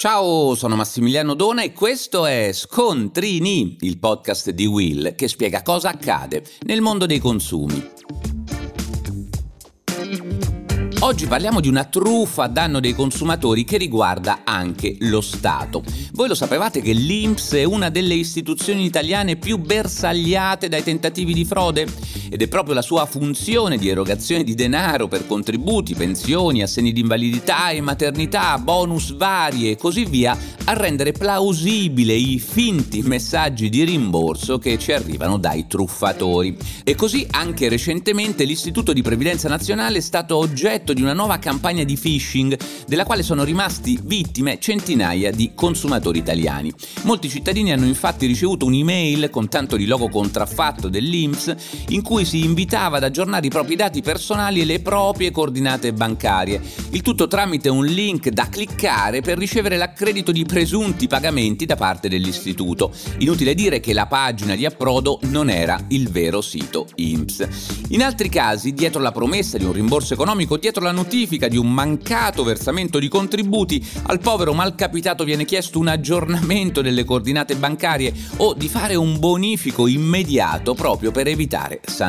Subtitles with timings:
[0.00, 5.88] Ciao, sono Massimiliano Dona e questo è Scontrini, il podcast di Will che spiega cosa
[5.88, 7.84] accade nel mondo dei consumi.
[11.00, 15.82] Oggi parliamo di una truffa a danno dei consumatori che riguarda anche lo Stato.
[16.12, 21.44] Voi lo sapevate che l'INPS è una delle istituzioni italiane più bersagliate dai tentativi di
[21.44, 21.86] frode?
[22.30, 27.00] Ed è proprio la sua funzione di erogazione di denaro per contributi, pensioni, assegni di
[27.00, 33.84] invalidità e maternità, bonus vari e così via a rendere plausibile i finti messaggi di
[33.84, 36.56] rimborso che ci arrivano dai truffatori.
[36.84, 41.84] E così anche recentemente l'Istituto di Previdenza Nazionale è stato oggetto di una nuova campagna
[41.84, 46.72] di phishing della quale sono rimasti vittime centinaia di consumatori italiani.
[47.02, 51.54] Molti cittadini hanno infatti ricevuto un'email con tanto di logo contraffatto dell'INPS
[51.88, 56.60] in cui si invitava ad aggiornare i propri dati personali e le proprie coordinate bancarie,
[56.90, 62.08] il tutto tramite un link da cliccare per ricevere l'accredito di presunti pagamenti da parte
[62.08, 62.92] dell'istituto.
[63.18, 67.48] Inutile dire che la pagina di approdo non era il vero sito INPS.
[67.88, 71.72] In altri casi, dietro la promessa di un rimborso economico, dietro la notifica di un
[71.72, 78.54] mancato versamento di contributi, al povero malcapitato viene chiesto un aggiornamento delle coordinate bancarie o
[78.54, 82.07] di fare un bonifico immediato proprio per evitare sanzioni.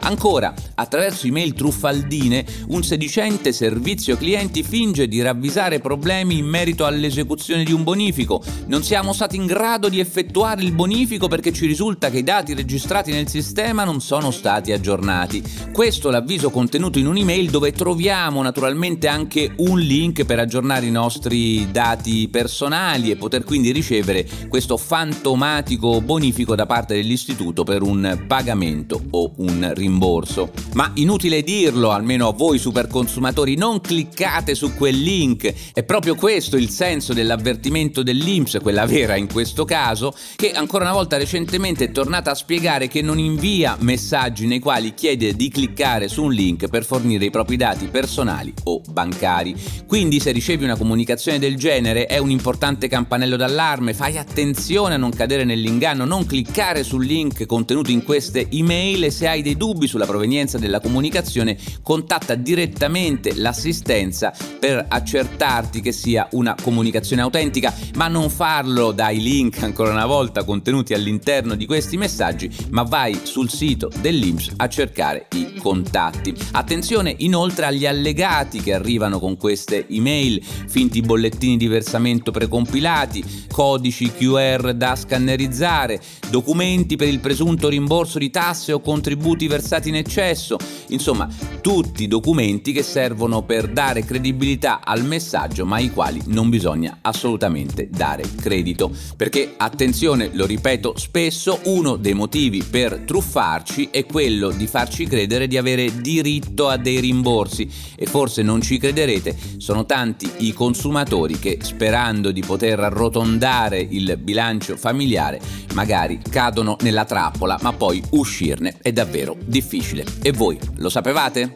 [0.00, 7.64] Ancora, attraverso email truffaldine, un sedicente servizio clienti finge di ravvisare problemi in merito all'esecuzione
[7.64, 8.42] di un bonifico.
[8.66, 12.54] Non siamo stati in grado di effettuare il bonifico perché ci risulta che i dati
[12.54, 15.42] registrati nel sistema non sono stati aggiornati.
[15.72, 21.70] Questo l'avviso contenuto in un'email dove troviamo naturalmente anche un link per aggiornare i nostri
[21.70, 29.03] dati personali e poter quindi ricevere questo fantomatico bonifico da parte dell'istituto per un pagamento
[29.10, 30.50] o un rimborso.
[30.74, 35.52] Ma inutile dirlo, almeno a voi super consumatori, non cliccate su quel link.
[35.72, 40.92] È proprio questo il senso dell'avvertimento dell'Inps, quella vera in questo caso, che ancora una
[40.92, 46.08] volta recentemente è tornata a spiegare che non invia messaggi nei quali chiede di cliccare
[46.08, 49.54] su un link per fornire i propri dati personali o bancari.
[49.86, 54.98] Quindi se ricevi una comunicazione del genere è un importante campanello d'allarme, fai attenzione a
[54.98, 59.56] non cadere nell'inganno, non cliccare sul link contenuto in queste email e se hai dei
[59.56, 67.74] dubbi sulla provenienza della comunicazione contatta direttamente l'assistenza per accertarti che sia una comunicazione autentica,
[67.94, 73.18] ma non farlo dai link ancora una volta contenuti all'interno di questi messaggi, ma vai
[73.22, 76.34] sul sito dell'IMS a cercare i contatti.
[76.52, 83.46] Attenzione inoltre oltre agli allegati che arrivano con queste email, finti bollettini di versamento precompilati,
[83.50, 86.00] codici QR da scannerizzare,
[86.30, 90.58] documenti per il presunto rimborso di tasse o contributi versati in eccesso,
[90.88, 91.28] insomma
[91.60, 97.88] tutti documenti che servono per dare credibilità al messaggio ma ai quali non bisogna assolutamente
[97.90, 98.92] dare credito.
[99.16, 105.46] Perché attenzione, lo ripeto spesso, uno dei motivi per truffarci è quello di farci credere
[105.46, 111.38] di avere diritto a dei rimborsi e forse non ci crederete, sono tanti i consumatori
[111.38, 115.40] che sperando di poter arrotondare il bilancio familiare
[115.74, 120.04] magari cadono nella trappola, ma poi uscirne è davvero difficile.
[120.22, 121.52] E voi lo sapevate?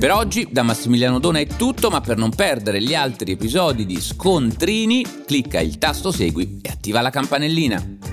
[0.00, 4.00] Per oggi da Massimiliano Dona è tutto, ma per non perdere gli altri episodi di
[4.00, 8.09] Scontrini, clicca il tasto segui e attiva la campanellina.